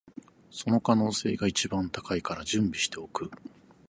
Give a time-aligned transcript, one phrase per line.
[0.49, 3.29] その可能性が一番高いから準備しておく